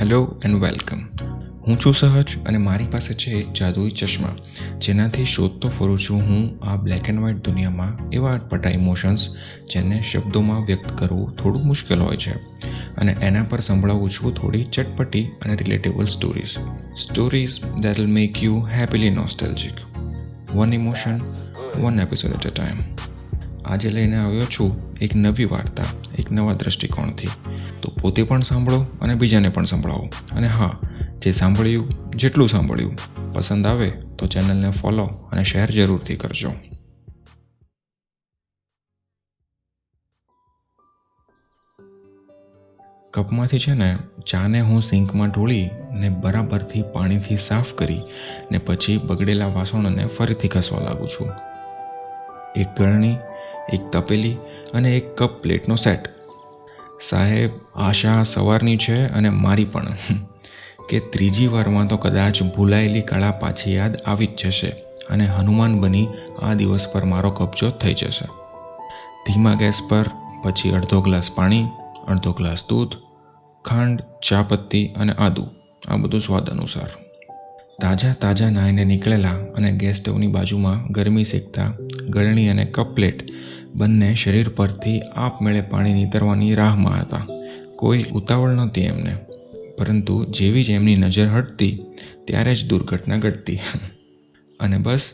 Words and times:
Hello 0.00 0.40
and 0.44 0.56
welcome. 0.56 0.98
હું 1.66 1.80
છું 1.80 1.94
સહજ 1.94 2.24
અને 2.46 2.58
મારી 2.58 2.86
પાસે 2.86 3.14
છે 3.14 3.30
એક 3.30 3.52
જાદુઈ 3.52 3.90
ચશ્મા, 3.90 4.36
જેનાથી 4.78 5.24
શોધતો 5.24 5.68
ફરું 5.68 5.98
છું 5.98 6.20
હું 6.20 6.64
આ 6.64 6.76
બ્લેક 6.76 7.08
એન્ડ 7.08 7.20
વ્હાઇટ 7.20 7.44
દુનિયામાં 7.44 8.10
એવા 8.10 8.32
અટપટા 8.32 8.70
ઇમોશન્સ 8.70 9.28
જેને 9.74 10.02
શબ્દોમાં 10.02 10.64
વ્યક્ત 10.64 10.98
કરવું 10.98 11.36
થોડું 11.36 11.66
મુશ્કેલ 11.66 12.00
હોય 12.00 12.16
છે 12.16 12.32
અને 12.96 13.16
એના 13.20 13.42
પર 13.42 13.60
સંભળાવું 13.60 14.10
છું 14.10 14.34
થોડી 14.34 14.64
ચટપટી 14.64 15.24
અને 15.24 15.56
relatable 15.56 16.04
stories 16.04 16.56
stories 16.96 17.64
that 17.82 18.00
will 18.00 18.08
make 18.08 18.44
you 18.44 18.66
happily 18.74 19.10
nostalgic 19.10 19.98
one 20.56 20.74
emotion 20.74 21.20
one 21.80 22.00
episode 22.00 22.30
at 22.30 22.46
a 22.46 22.50
time 22.50 22.76
આજે 23.64 23.90
લઈને 23.90 24.16
આવ્યો 24.16 24.44
છું 24.44 24.98
એક 24.98 25.16
નવી 25.16 25.44
વાર્તા. 25.44 25.84
એક 26.18 26.32
નવા 26.32 26.54
દૃષ્ટિકોણથી 26.54 27.28
તો 27.82 27.92
પોતે 28.00 28.22
પણ 28.22 28.42
સાંભળો 28.42 28.86
અને 29.00 29.14
બીજાને 29.14 29.48
પણ 29.48 29.64
સંભળાવો. 29.64 30.08
અને 30.32 30.46
હા, 30.46 30.78
જે 31.18 31.30
સાંભળ્યું, 31.30 32.10
જેટલું 32.10 32.48
સાંભળ્યું 32.48 32.98
પસંદ 33.32 33.66
આવે 33.66 33.90
તો 33.90 34.26
ચેનલને 34.26 34.70
ફોલો 34.70 35.04
અને 35.04 35.44
શેર 35.44 35.70
જરૂરથી 35.70 36.16
કરજો. 36.16 36.52
કપમાંથી 43.10 43.58
છે 43.58 43.74
ને, 43.74 43.98
ચાને 44.26 44.60
હું 44.60 44.82
સિંકમાં 44.82 45.28
ઢોળી 45.30 45.70
ને 45.98 46.08
બરાબરથી 46.08 46.82
પાણીથી 46.82 47.36
સાફ 47.36 47.74
કરી 47.74 48.00
ને 48.52 48.58
પછી 48.58 48.98
બગડેલા 48.98 49.46
વાસણોને 49.46 50.06
ફરીથી 50.06 50.48
ઘસવા 50.48 50.80
લાગું 50.80 51.08
છું. 51.08 51.32
એક 52.56 52.66
ગળણી 52.78 53.16
એક 53.72 53.90
તપેલી 53.92 54.36
અને 54.74 54.96
એક 54.96 55.16
કપ 55.16 55.42
પ્લેટનો 55.42 55.74
સેટ. 55.74 55.98
સાહેબ, 57.00 57.50
આશા 57.74 58.22
સવારની 58.22 58.76
છે 58.76 59.06
અને 59.06 59.30
મારી 59.30 59.64
પણ. 59.64 59.86
કે 60.88 61.00
ત્રીજી 61.00 61.46
વારમાં 61.46 61.88
તો 61.88 61.96
કદાચ 61.96 62.42
ભૂલાયેલી 62.42 63.02
કળા 63.02 63.30
પાછી 63.30 63.74
યાદ 63.74 63.96
આવી 63.96 64.26
જ 64.26 64.30
જશે 64.46 64.66
અને 65.10 65.26
હનુમાન 65.26 65.80
બની 65.80 66.08
આ 66.42 66.54
દિવસ 66.54 66.88
પર 66.92 67.04
મારો 67.04 67.30
કબજો 67.30 67.70
થઈ 67.70 67.94
જશે. 67.94 68.26
ધીમા 69.26 69.54
ગેસ 69.54 69.80
પર, 69.88 70.04
પછી 70.42 70.70
અડધો 70.70 71.00
ગ્લાસ 71.00 71.30
પાણી, 71.30 71.64
અડધો 72.08 72.32
ગ્લાસ 72.32 72.64
દૂધ, 72.68 72.92
ખાંડ 73.64 74.02
ચા 74.28 74.42
પત્તી 74.42 74.86
અને 74.86 75.12
આદુ. 75.12 75.46
આ 75.88 75.96
બધું 75.96 76.20
સ્વાદ 76.20 76.50
અનુસાર. 76.50 76.88
તાજા 77.82 78.12
તાજા 78.12 78.50
નાહીને 78.50 78.84
નીકળેલા 78.84 79.30
અને 79.30 79.72
ગેસ 79.72 79.96
સ્ટવની 79.96 80.26
બાજુમાં 80.26 80.92
ગરમી 80.92 81.24
શેકતા 81.24 81.72
ગળણી 82.08 82.48
અને 82.48 82.64
કપ 82.64 82.94
પ્લેટ 82.94 83.30
બંને 83.74 84.14
શરીર 84.14 84.48
પરથી 84.48 85.02
આપમેળે 85.16 85.60
પાણી 85.60 85.94
નીતરવાની 85.94 86.54
રાહમાં 86.54 87.00
હતા. 87.00 87.26
કોઈ 87.76 88.04
ઉતાવળ 88.12 88.50
નહોતી 88.50 88.80
એમને. 88.80 89.16
પરંતુ 89.78 90.24
જેવી 90.24 90.64
જ 90.64 90.70
એમની 90.70 90.96
નજર 90.96 91.28
હટતી, 91.28 91.80
ત્યારે 92.26 92.54
જ 92.54 92.68
દુર્ઘટના 92.68 93.16
ઘટતી. 93.16 93.58
અને 94.60 94.78
બસ 94.78 95.12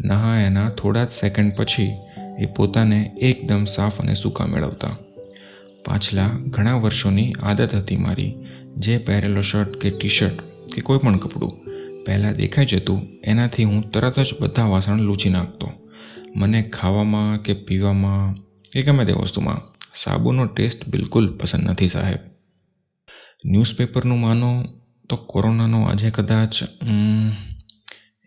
નહાયાના 0.00 0.70
થોડા 0.70 1.04
જ 1.04 1.08
સેકન્ડ 1.10 1.56
પછી 1.56 1.92
એ 2.38 2.46
પોતાને 2.46 3.12
એકદમ 3.20 3.64
સાફ 3.64 4.00
અને 4.00 4.14
સૂકા 4.14 4.46
મેળવતા. 4.46 4.88
પાછલા 5.84 6.28
ઘણા 6.28 6.74
વર્ષોની 6.74 7.34
આદત 7.42 7.74
હતી 7.74 7.96
મારી, 7.96 8.36
જે 8.76 8.98
પહેરેલો 8.98 9.40
શર્ટ 9.40 9.76
કે 9.76 9.90
ટી 9.90 10.08
શર્ટ 10.08 10.40
કે 10.74 10.80
કોઈ 10.80 10.98
પણ 10.98 11.16
કપડું 11.16 11.52
પહેલાં 12.06 12.32
દેખાઈ 12.32 12.64
જતું, 12.64 13.08
એનાથી 13.24 13.64
હું 13.64 13.90
તરત 13.90 14.20
જ 14.20 14.34
બધા 14.40 14.64
વાસણ 14.64 15.00
લૂછી 15.00 15.28
નાખતો. 15.28 15.70
મને 16.34 16.62
ખાવામાં 16.62 17.42
કે 17.42 17.52
પીવામાં 17.66 18.34
કે 18.72 18.82
ગમે 18.82 19.04
તે 19.04 19.12
વસ્તુમાં 19.12 19.60
સાબુનો 19.94 20.46
ટેસ્ટ 20.46 20.80
બિલકુલ 20.88 21.26
પસંદ 21.38 21.70
નથી 21.70 21.88
સાહેબ. 21.88 22.20
ન્યૂઝપેપરનું 23.44 24.20
માનો 24.20 24.50
તો 25.10 25.16
કોરોનાનો 25.16 25.78
આજે 25.84 26.10
કદાચ 26.10 26.54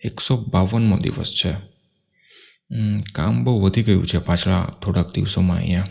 એકસો 0.04 0.34
બાવનમો 0.38 0.98
દિવસ 0.98 1.32
છે. 1.34 1.52
કામ 3.14 3.44
બહુ 3.44 3.60
વધી 3.62 3.84
ગયું 3.84 4.06
છે 4.06 4.20
પાછલા 4.20 4.64
થોડાક 4.82 5.10
દિવસોમાં 5.16 5.58
અહીંયા. 5.58 5.90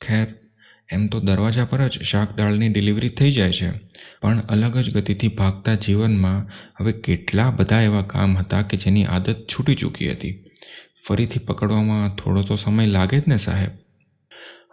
ખેર, 0.00 0.28
એમ 0.90 1.08
તો 1.08 1.20
દરવાજા 1.20 1.64
પર 1.64 1.88
જ 1.88 2.02
શાક 2.02 2.36
દાળની 2.36 2.68
ડિલિવરી 2.68 3.08
થઈ 3.08 3.30
જાય 3.30 3.52
છે, 3.52 3.68
પણ 4.22 4.38
અલગ 4.48 4.76
જ 4.76 4.88
ગતિથી 4.90 5.28
ભાગતા 5.28 5.74
જીવનમાં 5.74 6.40
હવે 6.78 6.92
કેટલા 6.92 7.50
બધા 7.50 7.80
એવા 7.80 8.02
કામ 8.02 8.36
હતા 8.36 8.62
કે 8.62 8.76
જેની 8.76 9.04
આદત 9.04 9.46
છૂટી 9.50 9.74
ચૂકી 9.74 10.12
હતી. 10.12 10.34
ફરીથી 11.08 11.38
પકડવામાં 11.38 12.16
થોડો 12.16 12.42
તો 12.42 12.56
સમય 12.56 12.86
લાગે 12.86 13.18
જ 13.20 13.22
ને, 13.28 13.36
સાહેબ? 13.36 13.70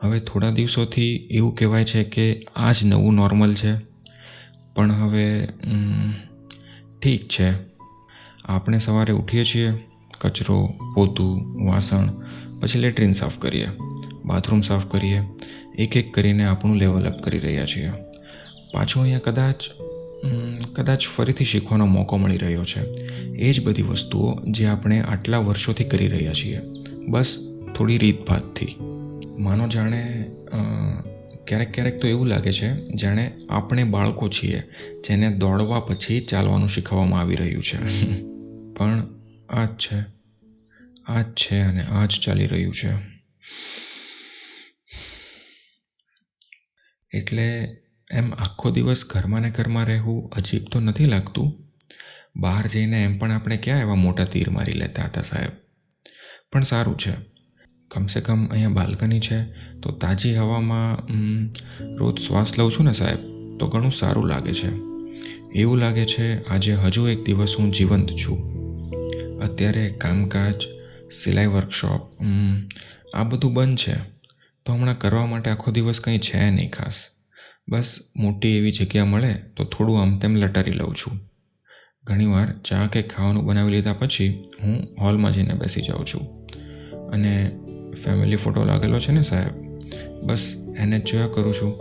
હવે 0.03 0.19
થોડા 0.19 0.49
દિવસોથી 0.49 1.27
એવું 1.31 1.55
કહેવાય 1.55 1.85
છે 1.85 2.03
કે 2.03 2.41
આ 2.55 2.71
જ 2.71 2.85
નવું 2.85 3.13
નોર્મલ 3.13 3.53
છે. 3.53 3.75
પણ 4.75 4.91
હવે 4.91 5.47
ઠીક 7.03 7.27
છે. 7.27 7.75
આપણે 8.45 8.77
સવારે 8.77 9.13
ઉઠીએ 9.13 9.43
છીએ, 9.43 9.73
કચરો, 10.19 10.73
પોતું, 10.95 11.65
વાસણ, 11.65 12.09
પછી 12.59 12.79
લેટ્રિન 12.79 13.13
સાફ 13.13 13.37
કરીએ, 13.37 13.67
બાથરૂમ 14.25 14.61
સાફ 14.61 14.85
કરીએ 14.85 15.21
એક 15.77 15.97
એક 15.97 16.13
કરીને 16.13 16.45
આપણું 16.45 16.77
લેવલ 16.77 17.05
અપ 17.05 17.23
કરી 17.23 17.39
રહ્યા 17.39 17.65
છીએ. 17.65 17.91
પાછું 18.73 19.03
અહીંયા 19.03 19.19
કદાચ 19.19 19.63
કદાચ 20.73 21.07
ફરીથી 21.07 21.45
શીખવાનો 21.45 21.85
મોકો 21.85 22.17
મળી 22.17 22.37
રહ્યો 22.37 22.65
છે. 22.65 22.81
એ 23.35 23.51
જ 23.51 23.63
બધી 23.63 23.81
વસ્તુઓ 23.81 24.35
જે 24.51 24.65
આપણે 24.65 25.01
આટલા 25.01 25.37
વર્ષોથી 25.37 25.83
કરી 25.83 26.07
રહ્યા 26.07 26.33
છીએ. 26.33 26.61
બસ 27.07 27.39
થોડી 27.75 27.97
રીતભાતથી 27.97 28.75
માનો 29.39 29.67
જાણે 29.67 30.31
ક્યારેક 31.47 31.71
ક્યારેક 31.71 32.01
તો 32.01 32.07
એવું 32.07 32.27
લાગે 32.27 32.53
છે, 32.53 32.85
જાણે 32.85 33.31
આપણે 33.49 33.83
બાળકો 33.83 34.29
છીએ, 34.29 34.63
જેને 35.07 35.29
દોડવા 35.29 35.79
પછી 35.79 36.19
ચાલવાનું 36.19 36.69
શીખવવામાં 36.69 37.19
આવી 37.19 37.35
રહ્યું 37.35 37.63
છે. 37.63 37.77
પણ 38.75 39.07
આ 39.49 39.65
જ 39.65 39.67
છે. 39.67 40.05
આ 41.07 41.21
જ 41.21 41.25
છે 41.25 41.59
અને 41.59 41.83
આ 41.83 42.05
જ 42.05 42.09
ચાલી 42.09 42.47
રહ્યું 42.47 42.75
છે. 42.75 43.15
એટલે 47.17 47.77
એમ 48.11 48.33
આખો 48.33 48.71
દિવસ 48.71 49.05
ઘરમાં 49.09 49.41
ને 49.41 49.49
ઘરમાં 49.49 49.85
રહેવું 49.85 50.29
અજીબ 50.29 50.65
તો 50.65 50.79
નથી 50.79 51.05
લાગતું? 51.05 51.53
બહાર 52.35 52.67
જઈને 52.67 53.03
એમ 53.03 53.17
પણ 53.17 53.31
આપણે 53.31 53.57
ક્યાં 53.57 53.79
એવા 53.79 53.95
મોટા 53.95 54.23
તીર 54.23 54.49
મારી 54.49 54.71
લેતા 54.71 55.03
હતા 55.03 55.21
સાહેબ? 55.21 55.49
પણ 56.51 56.61
સારું 56.61 56.97
છે. 56.97 57.11
કમસે 57.91 58.19
કમ 58.21 58.47
અહીંયા 58.47 58.69
બાલ્કની 58.69 59.19
છે, 59.19 59.43
તો 59.79 59.91
તાજી 59.91 60.35
હવામાં 60.35 60.97
રોજ 61.95 62.19
શ્વાસ 62.19 62.59
લઉં 62.59 62.71
છું 62.71 62.85
ને 62.85 62.93
સાહેબ, 62.93 63.19
તો 63.57 63.67
ઘણું 63.67 63.91
સારું 63.91 64.27
લાગે 64.27 64.53
છે. 64.53 64.69
એવું 65.55 65.77
લાગે 65.77 66.05
છે 66.05 66.43
આજે 66.47 66.73
હજુ 66.73 67.07
એક 67.07 67.23
દિવસ 67.23 67.55
હું 67.59 67.71
જીવંત 67.71 68.09
છું. 68.11 68.39
અત્યારે 69.39 69.89
કામકાજ, 69.89 70.67
સિલાઈ 71.11 71.45
વર્કશોપ 71.45 72.01
આ 73.13 73.23
બધું 73.23 73.53
બંધ 73.53 73.77
છે. 73.77 73.93
તો 74.65 74.73
હમણાં 74.73 74.99
કરવા 74.99 75.25
માટે 75.25 75.49
આખો 75.49 75.71
દિવસ 75.71 75.99
કંઈ 75.99 76.19
છે 76.19 76.49
નહીં 76.49 76.71
ખાસ. 76.71 77.14
બસ 77.69 77.99
મોટી 78.17 78.57
એવી 78.57 78.71
જગ્યા 78.71 79.05
મળે 79.05 79.33
તો 79.33 79.63
થોડું 79.63 80.01
આમ 80.01 80.19
તેમ 80.19 80.35
લટારી 80.35 80.71
લઉં 80.71 80.95
છું. 80.95 81.19
ઘણીવાર 82.03 82.47
ચા 82.65 82.87
કે 82.87 83.01
ખાવાનું 83.01 83.45
બનાવી 83.45 83.71
લીધા 83.71 83.93
પછી 83.93 84.41
હું 84.63 84.87
હોલમાં 85.01 85.31
જઈને 85.31 85.53
બેસી 85.53 85.81
જાઉં 85.81 86.05
છું. 86.05 86.47
અને 87.09 87.59
ફેમિલી 88.03 88.35
ફોટો 88.35 88.63
લાગેલો 88.63 88.99
છે 88.99 89.11
ને 89.11 89.21
સાહેબ? 89.21 89.49
બસ 90.23 90.55
એને 90.77 90.99
જોયા 90.99 91.27
કરું 91.27 91.53
છું. 91.53 91.79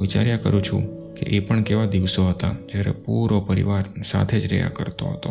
વિચાર્યા 0.00 0.36
કરું 0.36 0.62
છું 0.62 1.14
કે 1.14 1.26
એ 1.26 1.40
પણ 1.40 1.62
કેવા 1.62 1.86
દિવસો 1.86 2.28
હતા 2.28 2.50
જ્યારે 2.72 2.90
પૂરો 2.90 3.40
પરિવાર 3.40 3.84
સાથે 4.02 4.40
જ 4.40 4.46
રહ્યા 4.46 4.68
કરતો 4.68 5.06
હતો. 5.06 5.30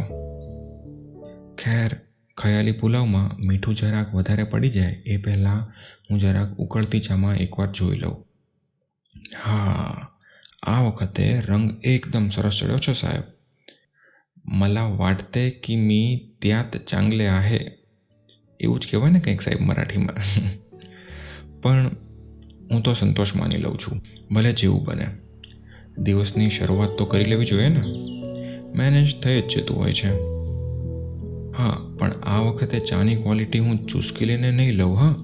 ખેર, 1.56 1.98
ખયાલી 2.38 2.72
પુલાવમાં 2.72 3.48
મીઠું 3.48 3.76
જરાક 3.76 4.14
વધારે 4.14 4.44
પડી 4.44 4.70
જાય 4.70 4.92
એ 4.92 5.18
પહેલાં 5.18 5.72
હું 6.12 6.20
જરાક 6.20 6.58
ઉકળતી 6.58 7.00
ચામાં 7.00 7.36
એકવાર 7.36 7.72
જોઈ 7.72 7.98
લઉં. 7.98 8.35
હા 9.45 10.11
આ 10.67 10.81
વખતે 10.83 11.27
રંગ 11.41 11.69
એકદમ 11.85 12.27
સરસ 12.29 12.57
ચડ્યો 12.59 12.79
છે 12.79 12.95
સાહેબ 12.95 13.27
मला 14.45 14.83
वाटते 14.93 15.51
की 15.63 15.77
मी 15.79 16.01
त्यात 16.41 16.77
चांगले 16.87 17.27
आहे 17.27 17.61
એવું 18.61 18.81
જ 18.81 18.87
કહેવાય 18.91 19.11
ને 19.11 19.21
કંઈક 19.21 19.41
સાહેબ 19.41 19.61
મરાઠીમાં 19.61 20.17
પણ 21.63 21.87
હું 22.71 22.83
તો 22.83 22.95
સંતોષ 22.95 23.35
માની 23.35 23.57
લઉં 23.57 23.77
છું 23.79 24.03
ભલે 24.31 24.53
જેવું 24.53 24.85
બને 24.85 25.07
દિવસની 25.99 26.51
શરૂઆત 26.51 26.93
તો 26.97 27.07
કરી 27.07 27.25
લેવી 27.25 27.47
જોઈએ 27.47 27.69
ને 27.69 27.83
મેનેજ 28.75 29.15
થઈ 29.23 29.39
જ 29.43 29.53
જતું 29.55 29.77
હોય 29.77 29.93
છે 29.93 30.11
હા 31.59 31.77
પણ 31.99 32.13
આ 32.27 32.41
વખતે 32.41 32.81
ચાની 32.81 33.17
ક્વોલિટી 33.17 33.59
હું 33.59 33.79
ચૂસકી 33.87 34.27
લઈને 34.27 34.51
નહીં 34.51 34.75
લઉં 34.75 34.95
હા 34.97 35.15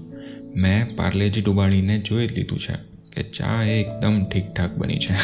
મેં 0.55 0.95
પાર્લેજી 0.95 1.41
ડુબાડીને 1.41 1.95
જોઈ 1.99 2.27
જ 2.27 2.31
લીધું 2.33 2.59
છે 2.59 2.75
કે 3.12 3.22
ચા 3.22 3.62
એકદમ 3.64 4.24
ઠીકઠાક 4.24 4.76
બની 4.76 4.98
છે. 4.98 5.14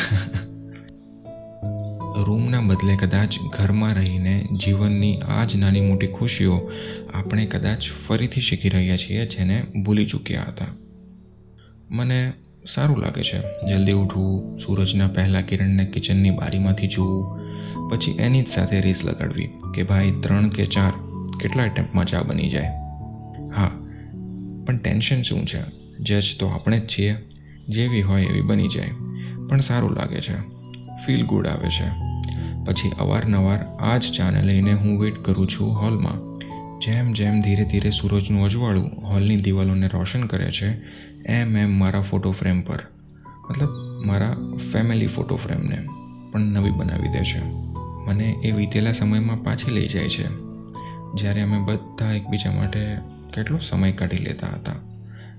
રૂમના 2.25 2.61
બદલે 2.61 2.96
કદાચ 2.96 3.35
ઘરમાં 3.58 3.94
રહીને 3.94 4.49
જીવનની 4.56 5.19
આ 5.19 5.44
જ 5.44 5.56
નાની 5.56 5.81
મોટી 5.81 6.06
ખુશીઓ 6.06 6.70
આપણે 7.14 7.46
કદાચ 7.46 7.85
ફરીથી 8.08 8.40
શીખી 8.40 8.69
રહ્યા 8.69 8.96
છીએ 8.96 9.26
જેને 9.26 9.67
ભૂલી 9.85 10.06
ચૂક્યા 10.06 10.43
હતા. 10.43 10.67
મને 11.90 12.32
સારું 12.67 12.99
લાગે 12.99 13.23
છે. 13.23 13.38
જલ્દી 13.40 13.93
ઉઠવું, 13.93 14.58
સૂરજના 14.58 15.08
પહેલાં 15.08 15.43
કિરણને 15.43 15.84
કિચનની 15.84 16.31
બારીમાંથી 16.31 16.87
જોવું, 16.87 17.41
પછી 17.91 18.11
એની 18.11 18.43
જ 18.43 18.49
સાથે 18.49 18.81
રેસ 18.81 19.05
લગાડવી 19.05 19.49
કે 19.75 19.82
ભાઈ 19.82 20.11
ત્રણ 20.20 20.49
કે 20.49 20.67
ચાર 20.67 20.93
કેટલા 21.41 21.64
એટેમ્પમાં 21.64 22.05
ચા 22.05 22.23
બની 22.23 22.49
જાય. 22.49 22.69
હા, 23.56 23.70
પણ 24.67 24.79
ટેન્શન 24.79 25.23
શું 25.23 25.46
છે? 25.46 25.62
જજ 25.99 26.38
તો 26.38 26.46
આપણે 26.46 26.81
જ 26.81 26.87
છીએ. 26.87 27.17
જેવી 27.69 28.03
હોય 28.03 28.25
એવી 28.25 28.41
બની 28.41 28.69
જાય. 28.69 28.91
પણ 29.49 29.61
સારું 29.61 29.91
લાગે 29.91 30.20
છે. 30.20 30.41
ફીલ 31.06 31.26
ગુડ 31.26 31.47
આવે 31.47 31.70
છે. 31.70 32.09
પછી 32.65 32.91
અવારનવાર 32.99 33.65
આ 33.65 33.97
જ 33.97 34.03
ચાને 34.12 34.43
લઈને 34.43 34.73
હું 34.73 35.00
વેઇટ 35.00 35.15
કરું 35.15 35.47
છું 35.47 35.73
હોલમાં 35.81 36.29
જેમ 36.81 37.12
જેમ 37.12 37.41
ધીરે 37.41 37.65
ધીરે 37.65 37.91
સૂરજનું 37.91 38.44
અજવાળું 38.44 39.06
હોલની 39.06 39.37
દિવાલોને 39.37 39.88
રોશન 39.88 40.26
કરે 40.26 40.50
છે, 40.50 40.82
એમ 41.25 41.56
એમ 41.56 41.79
મારા 41.79 42.00
ફોટો 42.00 42.32
ફ્રેમ 42.32 42.61
પર. 42.61 42.79
મતલબ 43.50 43.69
મારા 44.06 44.37
ફેમિલી 44.73 45.06
ફોટો 45.06 45.37
ફ્રેમને 45.37 45.87
પણ 46.32 46.41
નવી 46.41 46.70
બનાવી 46.70 47.09
દે 47.09 47.25
છે. 47.25 47.44
મને 48.09 48.25
એ 48.44 48.50
વીતેલા 48.53 48.93
સમયમાં 48.93 49.44
પાછી 49.44 49.70
લઈ 49.70 49.88
જાય 49.88 50.09
છે. 50.09 50.29
જ્યારે 51.15 51.43
અમે 51.43 51.59
બધા 51.59 52.12
એકબીજા 52.12 52.53
માટે 52.53 52.97
કેટલો 53.35 53.59
સમય 53.59 53.93
કાઢી 53.93 54.17
લેતા 54.17 54.47
હતા. 54.47 54.73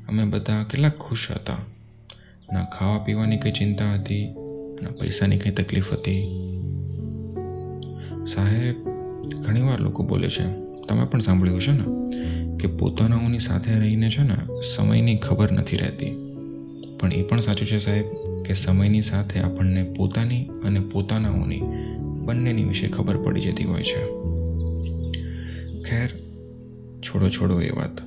અમે 0.09 0.25
બધા 0.25 0.63
કેટલા 0.63 0.89
ખુશ 0.89 1.31
હતા. 1.31 1.53
ના 2.53 2.63
ખાવા 2.63 2.99
પીવાની 2.99 3.37
કંઈ 3.37 3.51
ચિંતા 3.51 3.93
હતી, 3.93 4.35
ના 4.81 4.89
પૈસાની 4.89 5.37
કંઈ 5.37 5.53
તકલીફ 5.53 5.93
હતી. 5.93 6.27
સાહેબ, 8.27 8.75
ઘણીવાર 9.41 9.79
લોકો 9.79 10.03
બોલે 10.03 10.29
છે, 10.29 10.43
તમે 10.87 11.05
પણ 11.05 11.19
સાંભળ્યું 11.19 11.57
હશે 11.57 11.71
ને, 11.71 11.83
કે 12.57 12.67
પોતાનાઓની 12.67 13.39
સાથે 13.39 13.73
રહીને 13.73 14.09
છે 14.09 14.23
ને 14.23 14.61
સમયની 14.61 15.17
ખબર 15.17 15.51
નથી 15.51 15.75
રહેતી. 15.75 16.15
પણ 16.99 17.13
એ 17.13 17.23
પણ 17.23 17.39
સાચું 17.39 17.67
છે 17.67 17.77
સાહેબ, 17.77 18.05
કે 18.43 18.53
સમયની 18.53 19.01
સાથે 19.01 19.39
આપણને 19.39 19.83
પોતાની 19.83 20.49
અને 20.63 20.79
પોતાનાઓની 20.79 21.61
બંનેની 22.25 22.63
વિશે 22.63 22.87
ખબર 22.87 23.17
પડી 23.17 23.41
જતી 23.41 23.63
હોય 23.63 23.83
છે. 23.83 24.05
ખેર, 25.83 26.09
છોડો 27.01 27.29
છોડો 27.29 27.61
એ 27.61 27.69
વાત. 27.69 28.01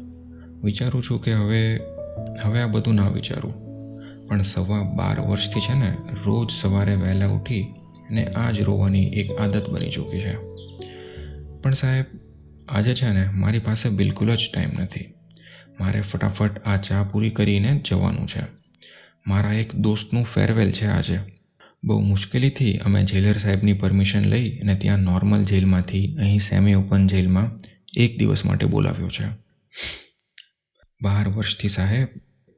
વિચારું 0.65 1.03
છું 1.03 1.23
કે 1.23 1.35
હવે 1.35 1.81
હવે 2.45 2.61
આ 2.61 2.67
બધું 2.67 2.95
ના 2.95 3.09
વિચારું. 3.09 3.72
પણ 4.33 4.43
સવા 4.43 4.83
બાર 4.83 5.21
વર્ષથી 5.21 5.61
છે 5.61 5.79
ને, 5.79 5.97
રોજ 6.25 6.51
સવારે 6.51 6.95
વહેલા 6.95 7.27
ઉઠી 7.27 7.63
અને 8.11 8.27
આ 8.27 8.51
જ 8.51 8.61
રોવાની 8.61 9.05
એક 9.05 9.33
આદત 9.33 9.69
બની 9.69 9.91
ચૂકી 9.91 10.21
છે. 10.21 10.37
પણ 11.63 11.73
સાહેબ, 11.73 12.05
આજે 12.69 12.95
છે 12.95 13.11
ને, 13.11 13.29
મારી 13.31 13.59
પાસે 13.59 13.89
બિલકુલ 13.89 14.35
જ 14.35 14.51
ટાઈમ 14.55 14.71
નથી. 14.83 15.15
મારે 15.81 16.01
ફટાફટ 16.01 16.59
આ 16.59 16.77
ચા 16.77 17.03
પૂરી 17.03 17.31
કરીને 17.31 17.81
જવાનું 17.89 18.29
છે. 18.29 18.41
મારા 19.27 19.53
એક 19.53 19.75
દોસ્તનું 19.75 20.25
ફેરવેલ 20.25 20.73
છે 20.73 20.87
આજે. 20.87 21.19
બહુ 21.85 22.01
મુશ્કેલીથી 22.01 22.79
અમે 22.79 23.05
જેલર 23.05 23.39
સાહેબની 23.39 23.73
પરમિશન 23.73 24.23
લઈ 24.23 24.59
અને 24.59 24.75
ત્યાં 24.75 24.99
નોર્મલ 24.99 25.45
જેલમાંથી, 25.45 26.17
અહીં 26.19 26.41
સેમી 26.41 26.75
ઓપન 26.75 27.07
જેલમાં 27.07 27.59
એક 27.97 28.19
દિવસ 28.19 28.45
માટે 28.45 28.67
બોલાવ્યો 28.67 29.09
છે. 29.09 29.25
બાર 31.03 31.29
વર્ષથી 31.29 31.69
સાહેબ 31.69 32.09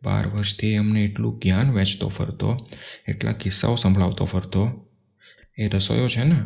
બાર 0.05 0.27
વર્ષથી 0.27 0.77
અમને 0.77 1.03
એટલું 1.03 1.41
જ્ઞાન 1.45 1.71
વહેંચતો 1.71 2.09
ફરતો, 2.09 2.67
એટલા 3.09 3.33
કિસ્સાઓ 3.33 3.77
સંભળાવતો 3.77 4.25
ફરતો. 4.25 4.87
એ 5.59 5.69
રસોયો 5.69 6.09
છે 6.09 6.25
ને? 6.25 6.37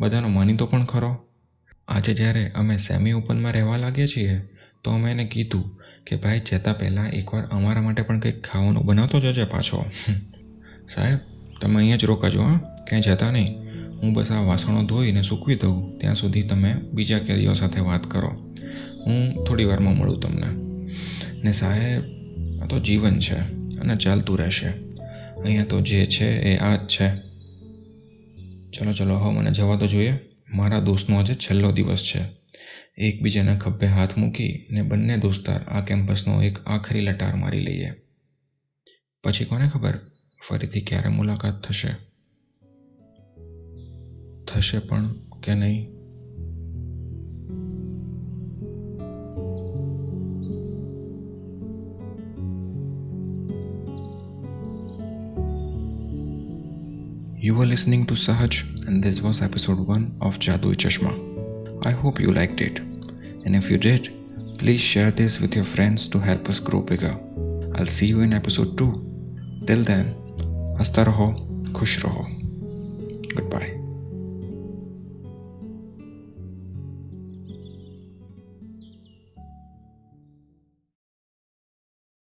બધાનો 0.00 0.28
માનીતો 0.28 0.66
પણ 0.66 0.84
ખરો. 0.84 1.28
આજે 1.88 2.14
જ્યારે 2.14 2.50
અમે 2.50 2.76
સેમી 2.76 3.12
ઓપનમાં 3.12 3.52
રહેવા 3.52 3.76
લાગીએ 3.76 4.06
છીએ, 4.06 4.40
તો 4.84 4.90
અમે 4.90 5.10
એને 5.10 5.24
કીધું 5.24 5.80
કે, 6.06 6.16
ભાઈ 6.16 6.38
જતાં 6.38 6.78
પહેલાં 6.78 7.10
એકવાર 7.10 7.46
અમારા 7.46 7.82
માટે 7.82 8.02
પણ 8.02 8.18
કંઈક 8.18 8.46
ખાવાનું 8.46 8.84
બનાવતો 8.84 9.20
જજે 9.20 9.44
પાછો. 9.44 9.90
સાહેબ, 10.88 11.18
તમે 11.60 11.76
અહીંયા 11.76 11.96
જ 11.96 12.04
રોકાજો, 12.04 12.42
હા? 12.42 12.58
ક્યાંય 12.88 13.02
જતા 13.02 13.30
નહીં. 13.30 13.62
હું 14.02 14.12
બસ 14.12 14.32
આ 14.32 14.40
વાસણો 14.40 14.86
ધોઈને 14.86 15.22
સૂકવી 15.22 15.54
દઉં. 15.54 15.98
ત્યાં 15.98 16.14
સુધી 16.14 16.42
તમે 16.42 16.74
બીજા 16.74 17.18
કેરીઓ 17.18 17.52
સાથે 17.52 17.80
વાત 17.80 18.10
કરો. 18.10 18.50
હું 19.06 19.44
થોડી 19.44 19.64
વારમાં 19.64 19.94
મળું 19.94 20.20
તમને. 20.20 20.72
ને 21.44 21.52
સાહેબ 21.52 22.21
આ 22.62 22.66
તો 22.66 22.80
જીવન 22.80 23.20
છે 23.20 23.38
અને 23.78 23.96
ચાલતું 23.96 24.38
રહેશે. 24.38 24.66
અહીંયા 25.42 25.64
તો 25.64 25.80
જે 25.80 26.06
છે 26.06 26.40
એ 26.40 26.56
આ 26.56 26.76
જ 26.76 26.88
છે. 26.88 27.08
ચલો 28.70 28.92
ચલો, 28.92 29.16
હવે 29.16 29.34
મને 29.34 29.50
જવા 29.50 29.76
તો 29.76 29.86
જોઈએ. 29.86 30.18
મારા 30.54 30.80
દોસ્તનો 30.80 31.18
આજે 31.18 31.34
છેલ્લો 31.34 31.72
દિવસ 31.72 32.02
છે. 32.02 32.20
એકબીજાના 32.98 33.58
ખભે 33.58 33.86
હાથ 33.86 34.18
મૂકી 34.18 34.66
ને 34.70 34.82
બંને 34.82 35.16
દોસ્તાર 35.16 35.62
આ 35.62 35.84
કેમ્પસનો 35.84 36.42
એક 36.42 36.58
આખરી 36.66 37.00
લટાર 37.00 37.36
મારી 37.36 37.60
લઈએ. 37.60 37.92
પછી 39.24 39.44
કોને 39.44 39.68
ખબર? 39.68 39.98
ફરીથી 40.48 40.80
ક્યારે 40.80 41.08
મુલાકાત 41.08 41.64
થશે? 41.64 41.88
થશે 44.44 44.78
પણ 44.78 45.12
કે 45.42 45.54
નહીં? 45.54 46.01
You 57.44 57.56
were 57.56 57.66
listening 57.66 58.06
to 58.06 58.14
Sahaj, 58.14 58.86
and 58.86 59.02
this 59.02 59.20
was 59.20 59.42
episode 59.42 59.80
1 59.80 60.18
of 60.20 60.38
Jadui 60.38 60.76
Chashma. 60.76 61.10
I 61.84 61.90
hope 61.90 62.20
you 62.20 62.30
liked 62.30 62.60
it. 62.60 62.78
And 63.44 63.56
if 63.56 63.68
you 63.68 63.78
did, 63.78 64.10
please 64.58 64.80
share 64.80 65.10
this 65.10 65.40
with 65.40 65.56
your 65.56 65.64
friends 65.64 66.08
to 66.10 66.20
help 66.20 66.48
us 66.48 66.60
grow 66.60 66.82
bigger. 66.82 67.16
I'll 67.74 67.92
see 67.96 68.06
you 68.06 68.20
in 68.20 68.32
episode 68.32 68.78
2. 68.78 69.64
Till 69.66 69.82
then, 69.82 70.14
hasta 70.78 71.04
raho, 71.04 71.34
khush 71.72 71.98
raho. 72.04 73.81